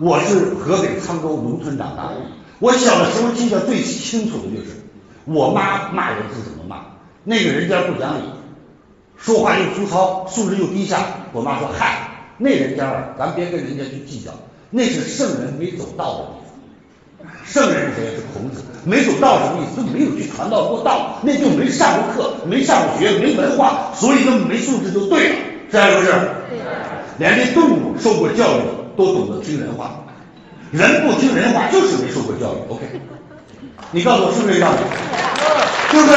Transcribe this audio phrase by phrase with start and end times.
[0.00, 2.16] 我是河北沧州农村长大的，
[2.58, 4.70] 我小的时候记得最清楚的就是
[5.26, 6.76] 我妈骂人是怎么骂，
[7.22, 8.22] 那个人家不讲理，
[9.18, 11.00] 说话又粗糙，素质又低下。
[11.32, 12.08] 我妈说：“嗨，
[12.38, 14.30] 那人家啊，咱别跟人家去计较，
[14.70, 17.32] 那是圣人没走道的地方。
[17.44, 18.16] 圣人是谁？
[18.16, 18.62] 是孔子。
[18.86, 19.82] 没走道什么意思？
[19.82, 25.36] 就没有去传道过道，那就没上过课，没上过学，没文化，所以就没素质就对了，
[25.70, 26.12] 是还是不是？
[27.18, 28.62] 连这动物受过教育
[28.96, 30.04] 都懂得听人话，
[30.72, 32.58] 人不听人话就是没受过教育。
[32.68, 33.00] OK，
[33.92, 34.78] 你告诉我是不是这道理？
[35.90, 36.16] 对不对？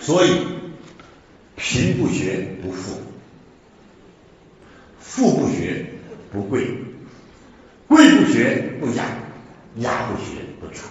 [0.00, 0.46] 所以，
[1.56, 3.00] 贫不学不富，
[5.00, 5.86] 富不学
[6.30, 6.76] 不贵，
[7.88, 9.04] 贵不学不雅，
[9.76, 10.90] 雅不学不传。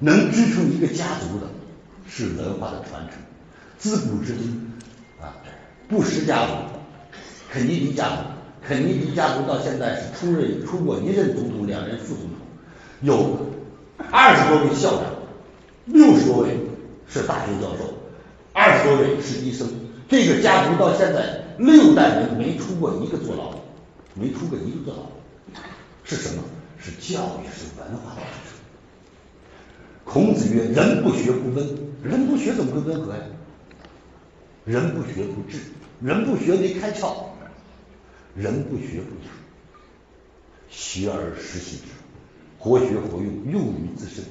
[0.00, 1.50] 能支撑一个家族的
[2.08, 3.18] 是文化的传承。
[3.78, 4.71] 自古至今
[5.22, 5.32] 啊，
[5.88, 6.52] 布什家族、
[7.50, 8.16] 肯尼迪家族，
[8.66, 12.38] 肯尼迪家族到现在是出任出过一任总统、两任副总统，
[13.02, 13.38] 有
[14.10, 15.04] 二十多位校长，
[15.86, 16.56] 六十多位
[17.08, 17.94] 是大学教授，
[18.52, 19.68] 二十多位是医生。
[20.08, 23.54] 这个家族到现在六代人没出过一个坐牢，
[24.14, 25.62] 没出过一个坐牢，
[26.04, 26.42] 是什么？
[26.84, 28.22] 是教育，是文化的。
[30.04, 31.64] 孔子曰：“人不学不温，
[32.02, 33.20] 人不学怎么会温和呀？”
[34.64, 35.58] 人不学不智，
[36.00, 37.14] 人不学没开窍，
[38.36, 39.30] 人不学不雅，
[40.70, 41.84] 学而时习之，
[42.58, 44.24] 活学活用，用于自身。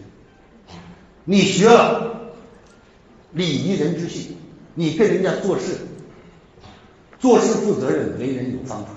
[1.25, 2.33] 你学了
[3.33, 4.37] 礼仪人之性，
[4.73, 5.77] 你跟人家做事，
[7.19, 8.91] 做事负责任，为人有方法，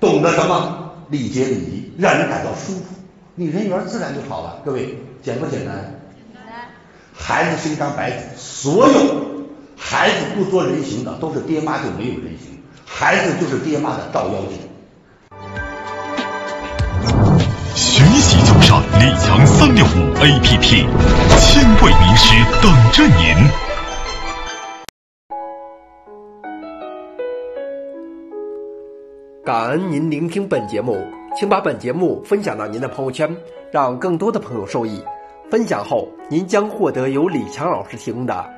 [0.00, 2.84] 懂得什么礼节礼仪，让人感到舒服，
[3.34, 4.62] 你人缘自然就好了。
[4.64, 5.76] 各位，简不简单？
[6.34, 6.70] 简单。
[7.12, 9.37] 孩子是一张白纸，所有。
[9.90, 14.58] 孩子不说人形的，都是爹妈就没有人形，孩子就是爹妈的照妖镜。
[17.74, 20.86] 学习就上李强三六五 APP，
[21.40, 23.34] 千位名师等着您。
[29.42, 31.02] 感恩您聆听本节目，
[31.34, 33.34] 请把本节目分享到您的朋友圈，
[33.72, 35.02] 让更多的朋友受益。
[35.50, 38.57] 分享后，您将获得由李强老师提供的